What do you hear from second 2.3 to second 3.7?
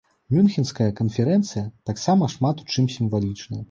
шмат у чым сімвалічная.